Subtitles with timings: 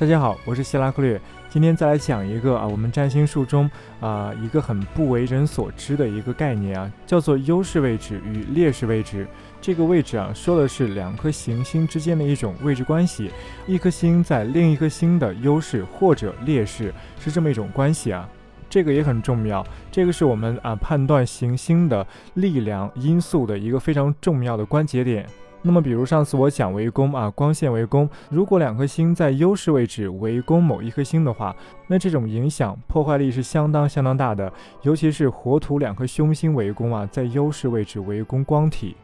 [0.00, 1.20] 大家好，我是希拉克略。
[1.50, 9.26] 今天再来讲一个啊，我们占星术中啊一个很不为人所知的一个概念啊，叫做优势位置与劣势位置。
[9.60, 13.30] 这个位置啊，说的是两颗行星之间的一种位置关系，
[13.66, 18.26] 一颗星在另一颗星的优势或者劣势，是这么一种关系啊。
[18.70, 19.62] 这个也很重要，
[19.92, 25.26] 这个是我们啊判断行星的力量因素的一个非常重要的关节点。
[25.62, 31.54] 那么，比如上次我讲围攻啊，光线围攻，如果两颗星在优势位置围攻某一颗星的话，
[31.86, 34.50] 那这种影响破坏力是相当相当大的。
[34.82, 38.96] 尤其是火土两颗凶星围攻啊，在优势位置围攻光体。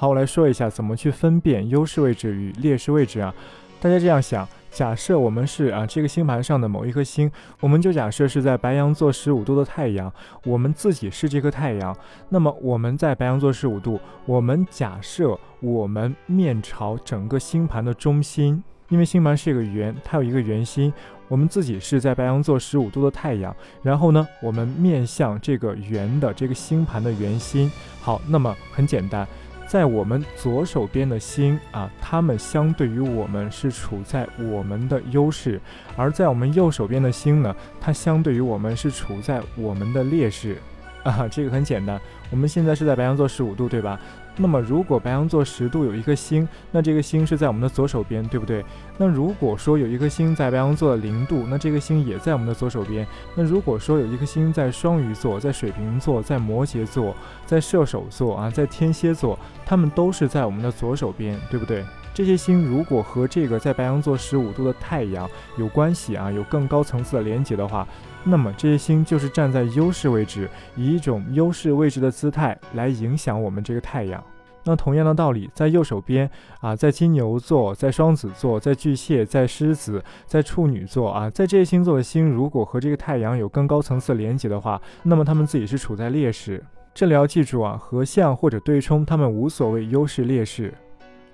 [0.00, 3.34] 好，我来说一下怎么去分辨优势位置与劣势位置啊。
[3.82, 4.48] 大家这样想。
[4.70, 10.10] 假设我们是啊这个星盘上的某一颗星，我们就假设是在白羊座十五度的太阳，
[10.44, 11.94] 我们自己是这颗太阳。
[12.30, 20.90] 那么我们在白羊座十五度，我们假设我们面朝整个星盘的中心，因为星盘是一个圆，它有一个圆心，
[21.28, 27.70] 我们自己是在白羊座十五度的太阳，然后呢，我们面向这个圆的这个星盘的圆心。
[28.00, 29.28] 好，那么很简单。
[29.70, 35.60] 在我们左手边的星啊，它们相对于我们是处在我们的优势；
[35.96, 40.56] 而在我们右手边的星呢，它相对于我们是处在我们的劣势。
[41.04, 42.00] 啊，这个很简单。
[42.32, 43.96] 我们现在是在白羊座十五度，对吧？
[44.42, 48.64] 那么如果白羊座十度有一颗星，那这个星是在我们的左手边，对不对？
[48.96, 53.06] 那如果说有一颗星在白羊座的零度，那这个星也在我们的左手边。
[53.34, 61.84] 那如果说有一颗星在双鱼座、在水瓶座、在摩羯座、在射手座啊，在天蝎座，它们都是在我们的左手边，对不对？
[62.14, 67.86] 这些星如果和这个在白羊座十五度的太阳有关系啊，有更高层次的连接的话，
[68.24, 74.22] 那么这些星就是站在优势位置，以一种优势位置的姿态来影响我们这个太阳。
[74.70, 86.64] 那同样的道理，在右手边啊，在金牛座、在双子座、在巨蟹、在狮子、在处女座啊，在这些星座的星如果和这个太阳有更高层次连接的话，那么他们自己是处在劣势。
[86.94, 90.72] 这里要记住啊，合相或者对冲，他们无所谓优势劣势。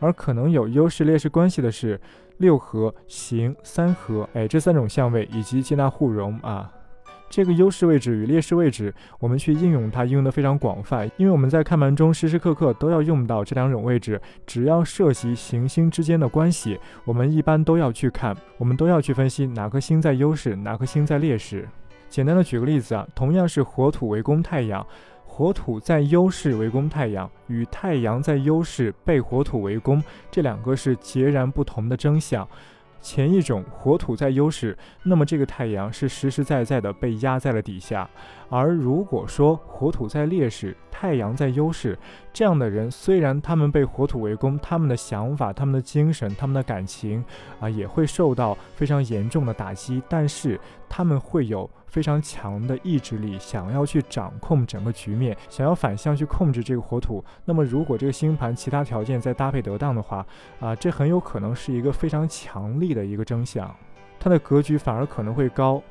[0.00, 2.00] 而可能有优势劣势关系的是
[2.38, 6.72] 六合、行、三合，哎，这三种相位以及接纳互容啊。
[7.28, 14.20] 这个优势位置与劣势位置，我们去应用它，应用的非常广泛，因为我们在看盘中时时刻刻都要用到这两种位置。
[14.46, 21.68] 只要涉及行星之间的关系，我们一般都要去看，我们都要去分析哪颗星在优势，哪颗星在劣势。
[22.08, 24.86] 简单的举个例子啊，同样是火土围攻太阳。
[25.24, 32.48] 火土在优势围攻太阳，与太阳在优势被火土围攻，这两个是截然不同的真相。
[33.06, 38.04] 前一种火土在优势，那么这个太阳是实实在在的被压在了底下；
[38.48, 41.98] 而如果说火土在劣势，太阳在优势，
[42.32, 47.22] 这样的人虽然他们被火土围攻，他们的想法、他们的精神、他们的感情
[47.60, 50.58] 啊，也会受到非常严重的打击，但是
[50.88, 57.22] 他们会有非常强的意志力，想要去掌控整个局面，想要反向去控制这个火土。
[57.44, 60.24] 那么，如果这个星盘其他条件再搭配得当的话，
[60.60, 63.70] 啊，这很有可能是一个非常强力的一个真相，
[64.18, 65.82] 它的格局反而可能会高。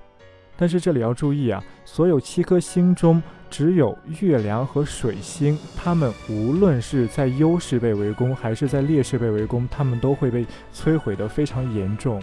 [0.58, 12.22] 但是这里要注意啊，所有七颗星中，只有月亮和水星，它们无论是在优势被围攻，还是在劣势被围攻，它们都会被摧毁得非常严重。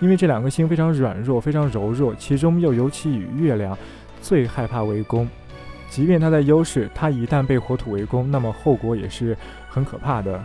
[0.00, 3.76] 因为这两颗星非常软弱，非常柔弱，其中又尤其以月亮
[4.20, 5.28] 最害怕围攻。
[5.88, 9.36] 即便它在优势，它一旦被火土围攻，那么后果也是
[9.68, 10.42] 很可怕的。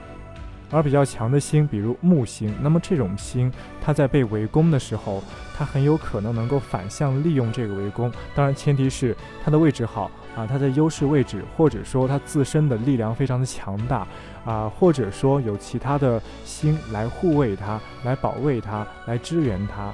[0.71, 5.23] 而比较强的星，比如木星，那么这种星，它在被围攻的时候，
[5.57, 8.11] 它很有可能能够反向利用这个围攻。
[8.35, 14.07] 当然，前提是它的位置好啊，它在优势位置，或者说它自身的力量非常的强大
[14.45, 19.91] 啊，或者说有其他的星来护卫它、来保卫它、来支援它。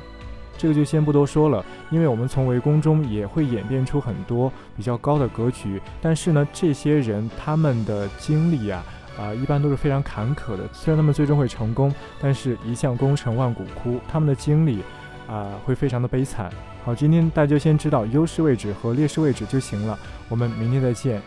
[0.57, 5.81] 这个就先不多说了，因为我们从围攻中也会演变出很多比较高的格局。
[6.01, 8.83] 但是呢，这些人他们的经历啊。
[9.17, 10.63] 啊，一般都是非常坎坷的。
[10.71, 14.83] 虽然他们最终会成功，但是一将功成万骨枯，他们的经历
[15.27, 16.51] 啊会非常的悲惨。
[16.83, 19.97] 好，今天大家就先知道优势位置和劣势位置就行了。
[20.29, 21.21] 我们明天再见。